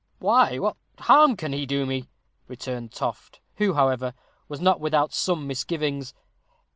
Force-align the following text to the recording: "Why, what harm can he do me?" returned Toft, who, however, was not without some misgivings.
"Why, 0.17 0.57
what 0.57 0.77
harm 0.97 1.37
can 1.37 1.53
he 1.53 1.67
do 1.67 1.85
me?" 1.85 2.09
returned 2.47 2.91
Toft, 2.91 3.39
who, 3.57 3.75
however, 3.75 4.15
was 4.49 4.59
not 4.59 4.79
without 4.79 5.13
some 5.13 5.45
misgivings. 5.45 6.15